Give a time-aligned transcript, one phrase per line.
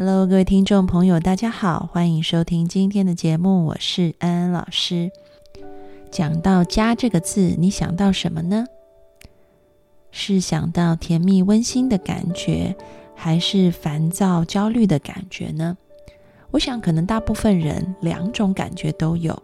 [0.00, 5.10] Hello，各位听众朋友，大家好，欢迎收听今天的节目，我是安安老师。
[6.08, 8.64] 讲到家这个字，你想到什么呢？
[10.12, 12.76] 是想到甜蜜温馨的感觉，
[13.16, 15.76] 还是烦躁焦虑的感觉呢？
[16.52, 19.42] 我想，可能大部分人两种感觉都有。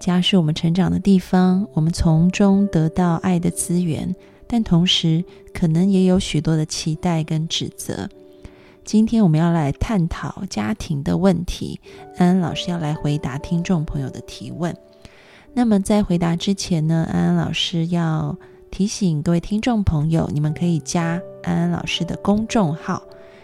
[0.00, 4.16] 家是我们成长的地方，我们从中得到爱的资源，
[4.46, 8.08] 但同时可能也有许多的期待跟指责。
[8.86, 11.80] 今天我们要来探讨家庭的问题，
[12.18, 14.76] 安安老师要来回答听众朋友的提问。
[15.54, 18.38] 那么在回答之前呢，安安老师要
[18.70, 23.02] 提醒各位听众朋友，你们可以加安安老师的公众号，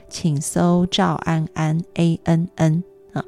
[0.08, 3.24] 请搜赵安安 A N N 啊，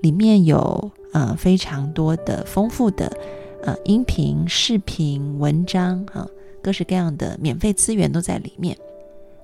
[0.00, 3.14] 里面有呃非常多的丰富的
[3.62, 6.26] 呃音频、视频、文章啊，
[6.62, 8.74] 各式各样的免费资源都在里面。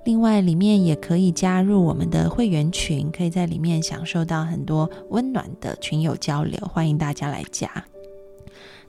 [0.08, 7.70] 另外，里面也可以加入我们的会员群，可以在里面享受到很多温暖的群友交流，欢迎大家来加。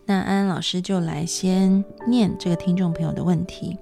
[0.06, 3.78] 那安安老师就来先念这个听众朋友的问题。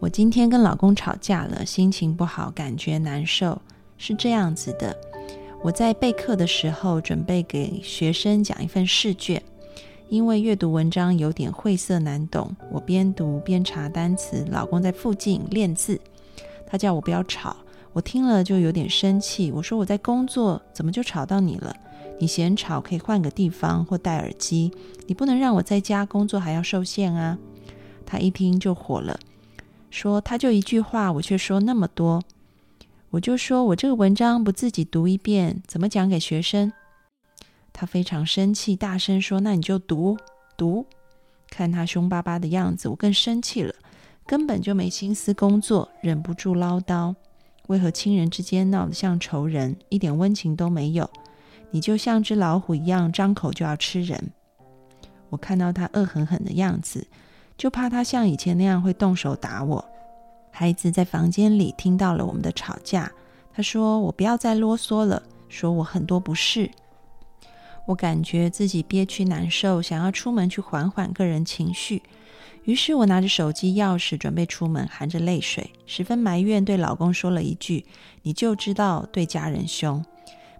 [0.00, 3.60] 我今天跟老公吵架了，心情不好，感觉难受。
[3.98, 4.96] 是这样子的，
[5.62, 9.42] 我在备课的时候，准备给学生讲一份试卷。
[10.12, 14.44] 因为阅读文章有点晦涩难懂，我边读边查单词。
[14.50, 15.98] 老公在附近练字，
[16.66, 17.56] 他叫我不要吵，
[17.94, 19.50] 我听了就有点生气。
[19.50, 21.74] 我说我在工作，怎么就吵到你了？
[22.18, 24.70] 你嫌吵可以换个地方或戴耳机，
[25.06, 27.38] 你不能让我在家工作还要受限啊！
[28.04, 29.18] 他一听就火了，
[29.88, 32.22] 说他就一句话，我却说那么多。
[33.08, 36.70] 我就说我这个文章不自己读一遍，怎么讲给学生？
[37.72, 40.16] 他非常生气，大声说：“那你就读
[40.56, 40.86] 读。”
[41.50, 43.74] 看他凶巴巴的样子，我更生气了。
[44.24, 47.14] 根本就没心思工作，忍不住唠叨
[47.68, 51.10] ：“为何亲人之间闹得像仇人，一点温情都没有？
[51.70, 54.30] 你就像只老虎一样，张口就要吃人。”
[55.28, 57.06] 我看到他恶狠狠的样子，
[57.58, 59.84] 就怕他像以前那样会动手打我。
[60.50, 63.10] 孩子在房间里听到了我们的吵架，
[63.52, 66.70] 他说：“我不要再啰嗦了，说我很多不是。”
[67.86, 72.02] 我感觉自己憋屈难受，想要出门去缓缓个人情绪。
[72.64, 77.84] 于是我拿着手机钥匙准备出门，含着泪水，十分埋怨对老公说了一句
[78.22, 80.04] ：“你就知道对家人凶。”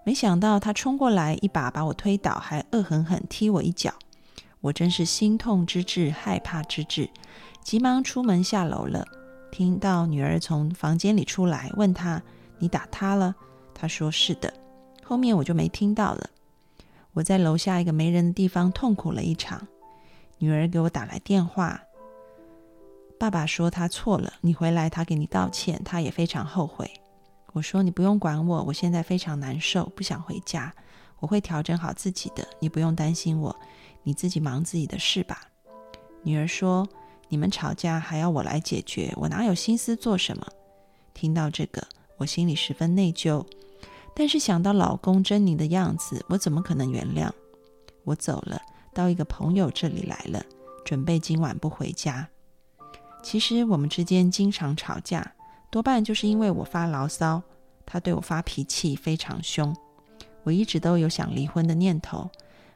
[0.04, 3.94] 没想到他冲过来，一把把我推倒，还恶狠狠踢我一脚。
[4.60, 7.08] 我真是心痛之至，害怕之至，
[7.62, 9.06] 急忙出门下楼了。
[9.52, 12.20] 听到女儿从房间里出来，问他
[12.58, 13.32] ：“你打他了？”
[13.72, 14.52] 他说：“是的。”
[15.04, 16.30] 后面我就没听到了。
[17.14, 19.66] 我在楼下一个没人的地方痛苦了一场。
[20.38, 21.80] 女儿给我打来电话，
[23.18, 26.90] 爸爸说他错了，你回来，他给你道歉，他也非常后悔。
[27.52, 30.74] 我说你不用管我，我现在非常难受，不想回家，
[31.20, 33.54] 我会调整好自己的，你不用担心我，
[34.02, 35.48] 你自己忙自己的事吧。
[36.22, 36.88] 女儿说
[37.28, 40.46] 你们吵架还要我来解决，我哪有心思做什么？
[41.12, 41.86] 听到这个，
[42.16, 43.44] 我心里十分内疚。
[44.14, 47.30] 但是想到老公狰狞的样子，我怎么可能原谅？
[48.04, 48.60] 我走了，
[48.92, 50.44] 到一个朋友这里来了，
[50.84, 52.28] 准备今晚不回家。
[53.22, 55.32] 其实我们之间经常吵架，
[55.70, 57.42] 多半就是因为我发牢骚，
[57.86, 59.74] 他对我发脾气非常凶。
[60.42, 62.28] 我一直都有想离婚的念头。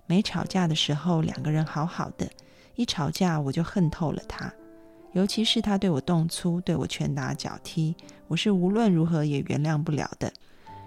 [0.07, 2.27] 没吵架的时候，两个人好好的；
[2.77, 4.53] 一吵架，我就恨透了他。
[5.13, 7.97] 尤其是他对我动粗，对我拳打脚踢，
[8.29, 10.33] 我是无论如何也原谅不了的。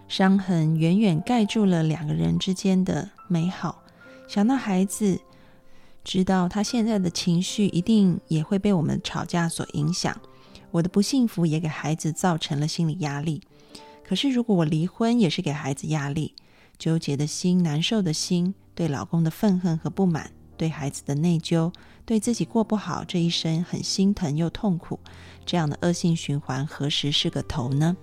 [0.10, 3.84] 伤痕远远盖住了两个人之间的美好。
[4.28, 5.22] 想到孩子，
[6.04, 10.20] 知道他现在的情绪一定也会被我们吵架所影响。
[10.72, 13.42] 我的不幸福也给孩子造成了心理压力。
[14.04, 16.34] 可是如果我离婚，也是给孩子压力。
[16.80, 21.72] 纠结的心，难受的心，对老公的愤恨和不满，对孩子的内疚，
[22.06, 25.00] 对自己过不好这一生很心疼又痛苦。
[25.46, 27.96] 这样的恶性循环，何时是个头呢？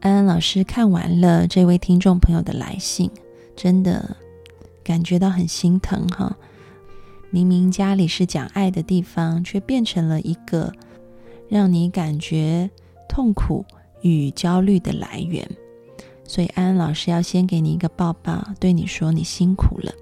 [0.00, 3.10] 安安老师看完了这位听众朋友的来信，
[3.54, 4.16] 真的
[4.82, 6.34] 感觉到很心疼哈。
[7.28, 10.72] 明明家里是讲爱的地方，却变成了一个
[11.50, 12.70] 让你感觉
[13.10, 13.62] 痛苦
[14.00, 15.46] 与焦虑的来源。
[16.24, 19.92] 所以安安老师要先给你一个抱抱，对你说你辛苦了。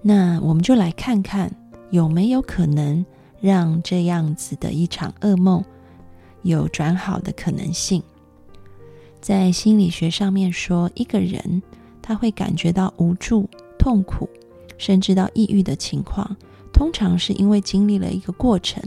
[0.00, 1.50] 那我们就来看看
[1.90, 3.04] 有没有可能
[3.40, 5.64] 让这样子的一场噩梦
[6.42, 8.00] 有转好的可能性。
[9.22, 11.62] 在心理学上面说，一个人
[12.02, 13.48] 他会感觉到无助、
[13.78, 14.28] 痛苦，
[14.76, 16.36] 甚至到抑郁的情况，
[16.72, 18.82] 通常是因为经历了一个过程。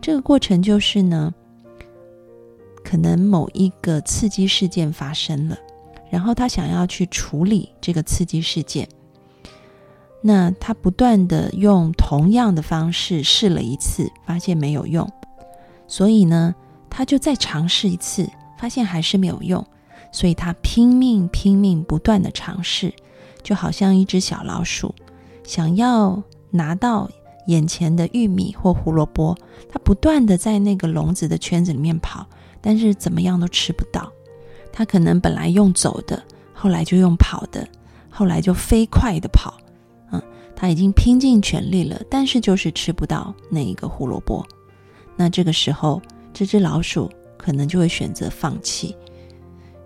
[0.00, 1.34] 这个过程就是呢，
[2.82, 5.58] 可能某一个刺激事件发生了。
[6.10, 8.88] 然后他想要去处理这个刺激事件，
[10.22, 15.06] 那他不断的用同样的方式试了一次，发现没有用，
[15.86, 16.54] 所以呢，
[16.88, 18.26] 他就再尝试一次，
[18.58, 19.64] 发现还是没有用，
[20.12, 22.92] 所以他拼命拼命不断的尝试，
[23.42, 24.94] 就好像一只小老鼠
[25.44, 27.08] 想要拿到
[27.46, 29.34] 眼前的玉米或胡萝卜，
[29.70, 32.26] 它不断的在那个笼子的圈子里面跑，
[32.60, 34.12] 但是怎么样都吃不到。
[34.70, 36.22] 他可能本来用走的，
[36.52, 37.66] 后来就用跑的，
[38.10, 39.56] 后来就飞快的跑，
[40.12, 40.22] 嗯，
[40.54, 44.46] 他已经拼尽全力了，但是就是吃不到那一个胡萝卜。
[45.16, 46.00] 那这个时候，
[46.32, 48.94] 这只老鼠可能就会选择放弃，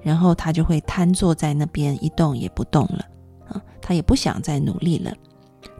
[0.02, 3.06] 然后他就会瘫坐在那边一动也不动了，
[3.46, 5.14] 啊，他也不想再努力了。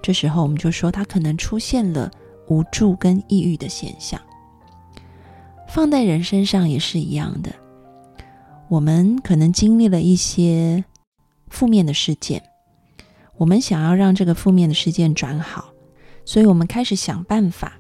[0.01, 2.11] 这时候我们就说，他可能出现了
[2.49, 4.21] 无助跟抑郁的现象。
[5.69, 7.51] 放在人身上也是一样的。
[8.69, 10.85] 我们可能经历了一些
[11.49, 12.43] 负面的事件，
[13.37, 15.73] 我们想要让这个负面的事件转好，
[16.25, 17.79] 所以我们开始想办法。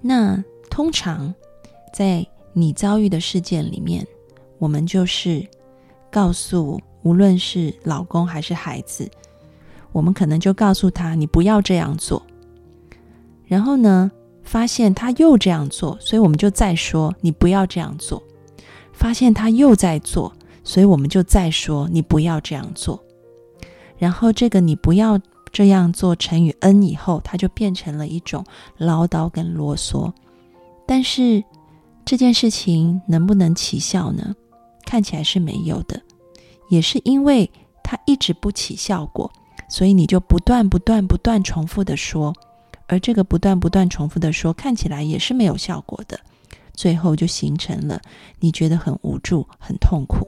[0.00, 1.34] 那通常
[1.92, 4.06] 在你遭遇的事件里面，
[4.58, 5.46] 我们就是
[6.10, 9.10] 告诉无论是老公还是孩子，
[9.92, 12.22] 我们可能就告诉他你不要这样做。
[13.46, 14.10] 然后呢，
[14.42, 18.22] 发现他又这样做，所以我们就再说你不要这样做。
[18.92, 20.32] 发现他又在做，
[20.62, 23.02] 所以我们就再说你不要这样做。
[23.98, 25.18] 然后这个你不要
[25.52, 28.44] 这样做乘以 n 以后，它就变成了一种
[28.76, 30.12] 唠叨跟啰嗦。
[30.86, 31.42] 但是
[32.04, 34.34] 这件事情能不能起效呢？
[34.84, 36.00] 看起来是没有的。
[36.68, 37.50] 也是因为
[37.82, 39.30] 它一直不起效果，
[39.68, 42.34] 所以你就不断不断不断重复的说，
[42.86, 46.18] 而这个不断不断重复的说，看起来也是没有效果的。
[46.74, 48.00] 最后就形成了
[48.40, 50.26] 你觉得很无助、很痛苦。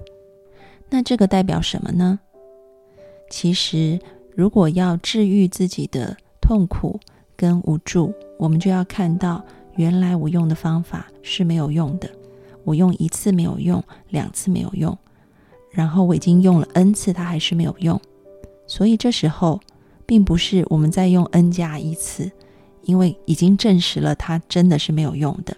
[0.91, 2.19] 那这个代表什么呢？
[3.31, 3.99] 其实，
[4.37, 7.01] 如果要治愈自己的痛苦
[7.35, 9.43] 跟无助，我们就要看到，
[9.77, 12.09] 原来我用的方法是没有用的。
[12.65, 14.97] 我用一次没有用，两次没有用，
[15.71, 18.01] 然后我已经用了 n 次，它还是没有用。
[18.67, 19.61] 所以这时候，
[20.07, 22.31] 并不是我们在用 n 加一次，
[22.85, 25.55] 因为已经证实了它真的是没有用的。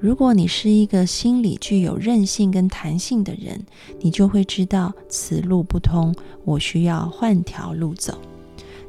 [0.00, 3.60] 如果你是一个心理具有韧性跟弹性的人，
[4.00, 6.14] 你就会知道此路不通，
[6.44, 8.18] 我需要换条路走。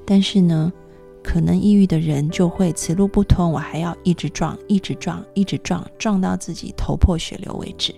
[0.06, 0.72] 但是呢，
[1.32, 7.94] 可能抑郁的人就会此路不通，我还要一直撞，一直撞，一直撞，撞到自己头破血流为止。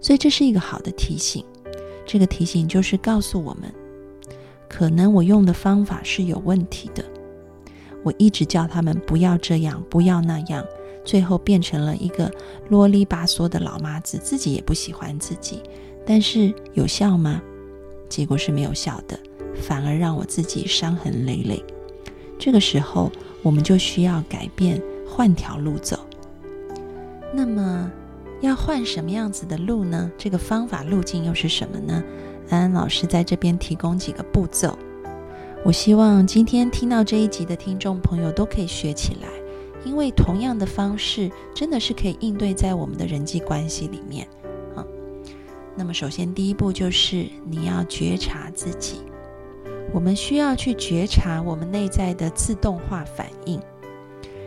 [0.00, 1.44] 所以这是一个好的提醒。
[2.06, 3.74] 这个提醒就是告诉我们，
[4.68, 7.04] 可能我用的方法是有问题的。
[8.04, 10.64] 我一直叫他们不要这样，不要那样。
[11.04, 12.30] 最后变成了一个
[12.68, 15.60] 啰里吧嗦的老妈子，自己也不喜欢自己，
[16.06, 17.42] 但是有效吗？
[18.08, 19.18] 结果是没有效的，
[19.60, 21.60] 反而让我自己伤痕累累。
[22.40, 26.00] 这个时候，我们就需要改变，换条路走。
[27.34, 27.92] 那么，
[28.40, 30.10] 要换什么样子的路呢？
[30.16, 32.02] 这个方法路径又是什么呢？
[32.48, 34.76] 安安老师在这边提供几个步骤，
[35.64, 39.28] 我希望今天听到这一集的听众朋友都可以学起来。
[39.84, 44.26] 因为同样的方式真的是可以应对在我们的人际关系里面
[44.74, 44.84] 啊。
[45.76, 49.00] 那么，首先第一步就是你要觉察自己。
[49.92, 53.60] 我们需要去觉察我们内在的自动化反应。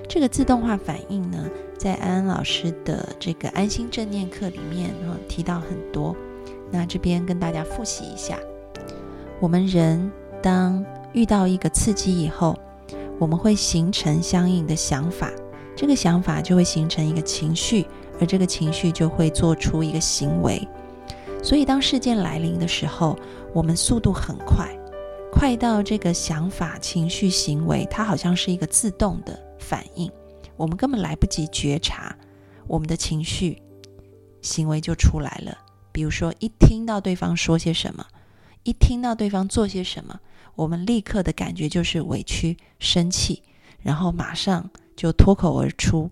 [0.08, 6.16] 这个自动化反应呢，在安安老师的这个安心正念课里面啊提到很多。
[6.72, 8.38] 那这边跟大家复习一下：
[9.40, 12.58] 我们人当遇到一个刺激以后。
[13.20, 15.32] 我们会形成相应的想法，
[15.78, 17.86] 这个想法就会形成一个情绪，
[18.20, 20.68] 而这个情绪就会做出一个行为。
[21.42, 23.16] 所以，当事件来临的时候，
[23.54, 24.68] 我们速度很快，
[25.34, 30.10] 快到这个想法、情绪、行为，它好像是一个自动的反应，
[30.56, 32.16] 我们根本来不及觉察，
[32.68, 33.60] 我们的情绪、
[34.44, 35.58] 行为就出来了。
[35.92, 38.06] 比如说，一听到对方说些什么，
[38.62, 40.20] 一听到对方做些什么。
[40.56, 43.42] 我们立刻的感觉就是委屈、生气，
[43.82, 46.12] 然后马上就脱口而出：“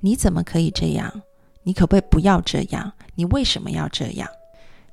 [0.00, 1.22] 你怎么可以这样？
[1.62, 2.92] 你可不可以不要这样？
[3.14, 4.28] 你为什么要这样？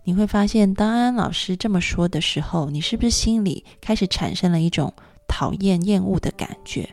[0.03, 4.93] 你会发现，当安安老师这么说的时候，你是不是心里开始产生了一种
[5.27, 6.89] 讨厌、厌恶的感觉？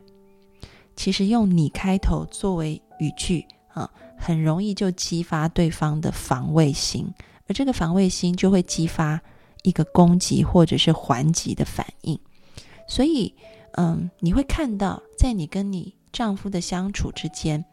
[0.97, 7.07] 其实用“你”开头作为语句啊，很容易就激发对方的防卫心，
[7.47, 9.21] 而这个防卫心就会激发
[9.63, 12.19] 一个攻击或者是还击的反应。
[12.89, 13.35] 所以，
[13.73, 17.65] 嗯，你会看到，在你跟你丈夫的相处之间。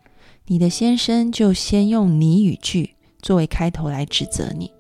[0.48, 4.72] 你的先生就先用你语句作为开头来指责你，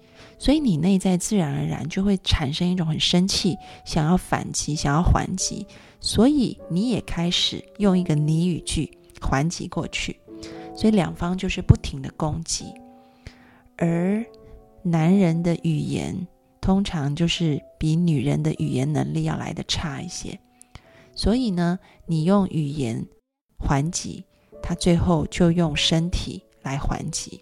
[0.44, 5.66] 所以你内在自然而然就会产生一种很生气、想要反击、想要还击，
[6.02, 10.20] 所以你也开始用一个你语句还击过去，
[10.76, 12.66] 所以两方就是不停的攻击。
[13.78, 14.22] 而
[14.82, 16.28] 男人的语言
[16.60, 20.38] 通常就是比女人的语言能力要来的差一些，
[21.16, 23.08] 所以呢，你用语言
[23.58, 24.26] 还击。
[24.62, 27.42] 他最后就用身体来还击，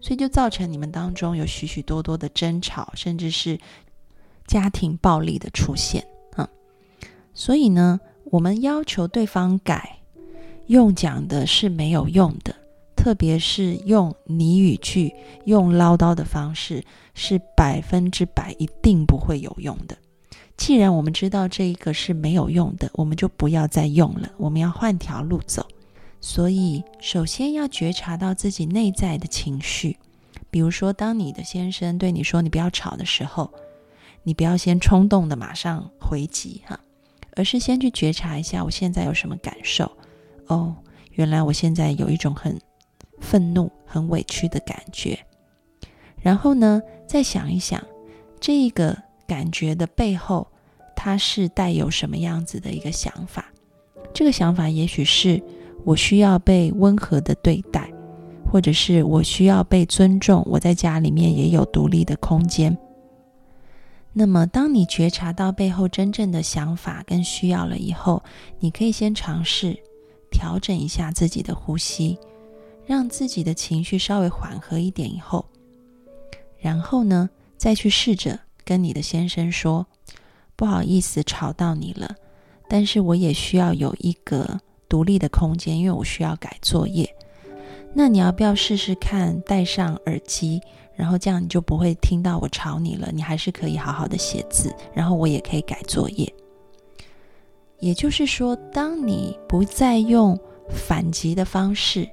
[0.00, 3.58] 所以就造成你们当中有许许多多的争吵，甚至是
[4.46, 6.48] 家庭暴力的出现啊。
[7.34, 9.98] 所以呢，我们要求对方改，
[10.66, 12.54] 用讲的是没有用的，
[12.96, 15.14] 特别是用拟语句、
[15.44, 19.96] 用唠叨的方式，是百分之百一定不会有用的。
[20.56, 25.66] 既然我们知道这一个是没有用的，我们就不要再用了，我们要换条路走。
[26.20, 29.96] 所以，首先要觉察到自己内在的情绪。
[30.50, 33.50] 比如说，当你的先生对你说“你不要吵”的时候，
[34.22, 36.78] 你不要先冲动的马上回击哈，
[37.36, 39.90] 而是先去觉察一下我现在有什么感受。
[40.48, 40.76] 哦，
[41.12, 42.60] 原来我现在有一种很
[43.20, 45.18] 愤怒、很委屈的感觉。
[46.20, 47.82] 然后呢，再想一想
[48.38, 48.94] 这个
[49.26, 50.46] 感觉的背后，
[50.94, 53.50] 它是带有什么样子的一个想法？
[54.12, 55.42] 这个想法也许是。
[55.84, 57.90] 我需要被温和的对待，
[58.50, 60.42] 或者是我需要被尊重。
[60.46, 62.76] 我在家里面也有独立的空间。
[64.12, 68.22] 那么，当你觉察到背后真正的想法跟需要了以后，
[68.58, 69.78] 你可以先尝试
[70.30, 72.18] 调整一下自己的呼吸，
[72.84, 75.44] 让自己的情绪稍微缓和一点以后，
[76.58, 79.86] 然后呢，再去试着跟你的先生说
[80.56, 82.16] ：“不好意思，吵到你了，
[82.68, 87.08] 但是我也需要有一个。”独立的空间，因为我需要改作业。
[87.94, 90.60] 那你要不要试试看戴上耳机，
[90.94, 96.30] 然后这样你就不会听到我吵你了，你还是可以好好的写字，然后我也可以改作业。
[97.78, 102.08] 也就是说，当你不再用反击的方式，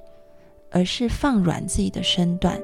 [0.70, 2.60] 而是放软自己的身段，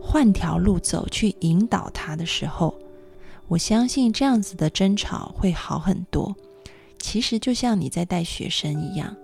[0.00, 2.74] 换条路走去引导他的时候，
[3.48, 6.34] 我相信这样子的争吵会好很多。
[6.98, 9.14] 其实就像你在带学生一样。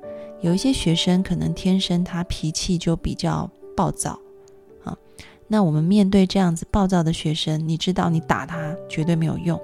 [0.42, 4.18] 有一些学生可能天生他脾气就比较暴躁，
[4.84, 4.96] 啊，
[5.46, 9.60] 那我们面对这样子暴躁的学生，你知道你打他绝对没有用，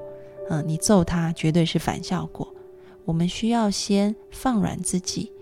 [0.49, 2.47] 嗯，你揍他绝对是反效果。
[3.05, 5.33] 我们需要先放软自己，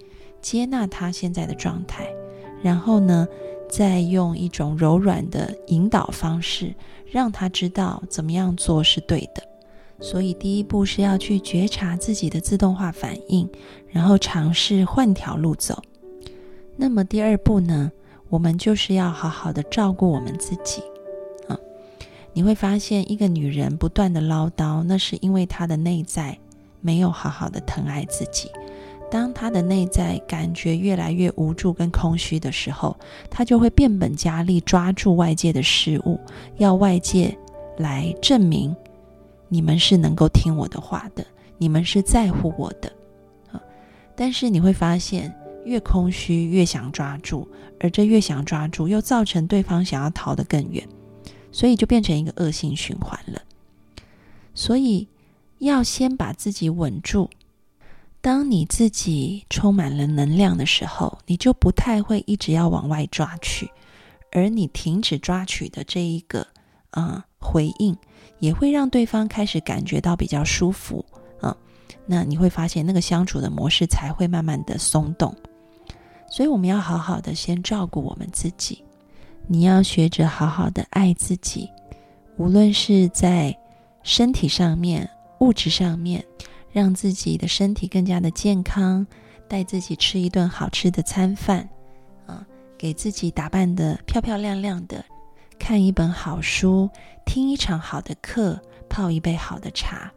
[0.41, 2.09] 接纳他现在的状态，
[2.63, 3.29] 然后呢，
[3.69, 6.75] 再用一种柔软的引导方式，
[7.05, 9.43] 让他知道怎么样做是对的。
[10.01, 13.49] 所以，第一步是要去觉察自己的自动化反应，
[13.89, 15.83] 然后尝试换条路走。
[16.77, 17.91] 那么，第二步呢？
[18.29, 20.83] 我们就是要好好的照顾我们自己
[21.47, 21.57] 啊！
[22.33, 26.37] 你会发现，一个女人不断的唠叨，那是因为她的内在
[26.81, 28.51] 没有好好的疼爱自己。
[29.09, 32.97] 当她的内在感觉越来越无助跟空虚的时候，
[33.31, 36.19] 她就会变本加厉抓住外界的事物，
[36.57, 37.39] 要外界
[37.79, 38.75] 来证明。
[39.49, 41.27] 你们是能够听我的话的，
[41.59, 42.93] 你们是在乎我的，
[43.53, 43.63] 啊！
[44.17, 45.35] 但是你会发现，
[45.65, 47.49] 越空虚越想抓住，
[47.81, 50.87] 而这越想抓住，又造成对方想要逃得更远，
[51.53, 53.43] 所以就变成一个恶性循环了。
[54.55, 55.09] 所以
[55.59, 57.31] 要先把自己稳住。
[58.21, 63.71] 当你自己充满了能量的时候，你就不太会一直要往外抓取，
[64.33, 66.49] 而你停止抓取的这一个，
[66.91, 67.97] 啊，回应。
[68.39, 71.05] 也会让对方开始感觉到比较舒服，
[71.43, 71.57] 嗯，
[72.05, 75.35] 那你会发现那个相处的模式才会慢慢的松动。
[76.29, 78.85] 所以我们要好好的先照顾我们自己，
[79.47, 81.71] 你要学着好好的爱自己，
[82.37, 83.57] 无论是在
[84.03, 85.09] 身体上面、
[85.41, 86.25] 物质上面，
[86.73, 89.07] 让自己的身体更加的健康，
[89.49, 91.67] 带自己吃一顿好吃的餐饭，
[92.27, 92.45] 啊，
[92.77, 95.05] 给自己打扮的漂漂亮亮的。
[95.59, 96.89] 看一本好书，
[97.25, 100.13] 听一场好的课，泡一杯好的茶，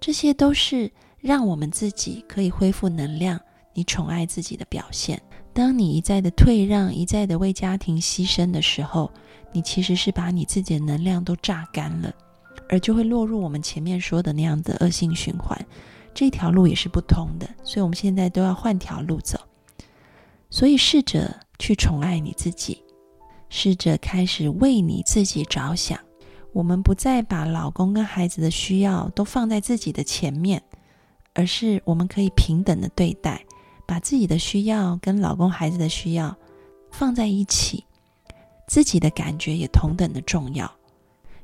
[0.00, 3.38] 这些都是让我们自己可以恢复能量、
[3.72, 5.20] 你宠爱自己的表现。
[5.52, 9.10] 当你一再的退让，一再的为家庭牺牲的时候，
[9.52, 12.12] 你其实是把你自己的能量都榨干了，
[12.68, 15.58] 而就会落入我们前面说的那样的恶性循环。
[16.12, 19.38] 这条路也是不通的，所以我们现在都要换条路走。
[20.50, 22.83] 所以试着去宠爱你自己，
[23.56, 25.96] 试着开始为你自己着想。
[26.52, 30.60] 我们不再把老公跟孩子的需要都放在自己的前面，
[31.34, 33.44] 而是我们可以平等的对待，
[33.86, 36.36] 把自己的需要跟老公孩子的需要
[36.90, 37.84] 放在一起，
[38.66, 40.68] 自己的感觉也同等的重要。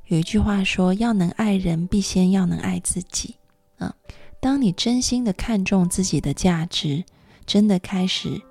[0.06, 3.36] 有一句话说：“要能爱人，必先要能爱自己。”
[3.78, 3.94] 啊，
[4.40, 7.04] 当你真心的看重自己的价值，
[7.46, 8.42] 真的开始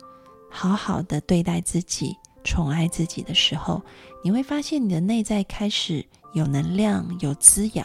[0.50, 3.82] 好好的对待自己、宠爱自己的时候，
[4.24, 6.06] 你会发现你的内在开始。
[6.34, 7.84] 有能量，有滋养，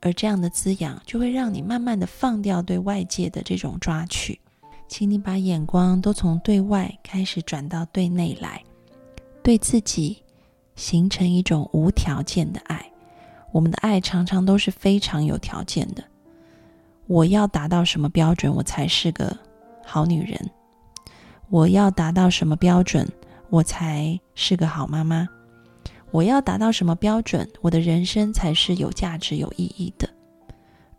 [0.00, 4.38] 而这样的滋养就会让你慢慢的放掉对外界的这种抓取，
[4.86, 8.62] 请你把眼光都从对外开始转到对内来，
[9.42, 10.22] 对自己
[10.76, 12.88] 形成一种无条件的爱。
[13.50, 16.04] 我们的爱常常都是非常有条件的，
[17.08, 19.36] 我要达到什么标准，我才是个
[19.84, 20.38] 好女人；
[21.50, 23.04] 我要达到什么标准，
[23.52, 25.28] 我才是个好妈妈。
[26.10, 30.08] 我要达到什么标准，我的人生才是有价值、有意义的。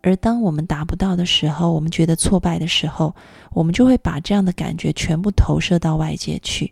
[0.04, 3.16] 而当我们达不到的时候，我们觉得挫败的时候，
[3.54, 6.72] 我们就会把这样的感觉全部投射到外界去。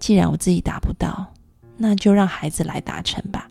[0.00, 1.24] 既然我自己达不到，
[1.76, 3.48] 那就让孩子来达成吧。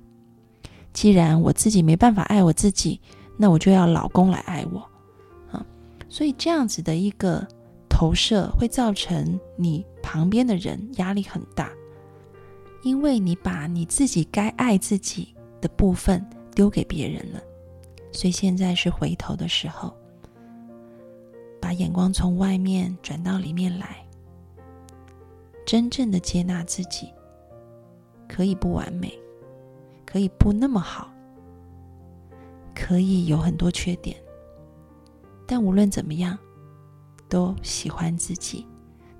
[0.91, 2.99] 既然我自己没办法爱我自己，
[3.37, 4.79] 那我就要老公来爱我
[5.57, 5.65] 啊。
[6.09, 7.47] 所以这样子的一个
[7.93, 11.71] 投射，会造成你旁边的人压力很大。
[12.81, 17.39] 因为你把你自己该爱自己的部分丢给别人了，
[18.11, 19.95] 所以现在是回头的时候，
[21.61, 24.03] 把眼光从外面转到里面来，
[25.65, 27.07] 真正的接纳自己，
[28.27, 29.17] 可以不完美，
[30.03, 31.09] 可以不那么好，
[32.75, 34.17] 可以有很多缺点，
[35.47, 36.37] 但无论怎么样，
[37.33, 38.63] 都喜欢自己，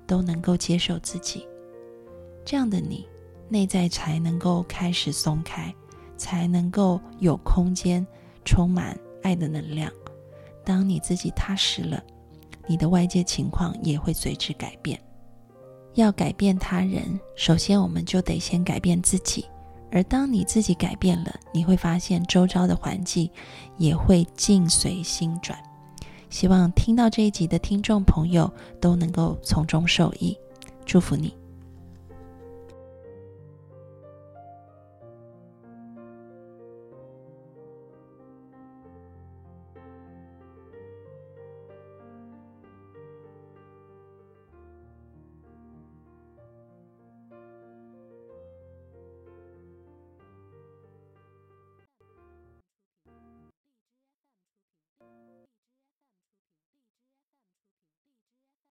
[0.06, 1.44] 都能够接受自己，
[2.44, 3.04] 这样的你。
[3.48, 5.74] 内在才能够开始松开，
[6.16, 8.06] 才能够有空间，
[8.44, 9.90] 充满爱的能量。
[10.64, 12.02] 当你自己踏实了，
[12.68, 14.98] 你的外界情况也会随之改变。
[15.94, 19.44] 要改变他人，首先我们就得先改变自己。
[19.90, 23.28] 而当你自己改变了，你会发现周遭的环境
[23.76, 25.58] 也会境随心转。
[26.30, 30.36] 希望听到这一集的听众朋友都能够从中受益，
[30.84, 31.32] 祝福你。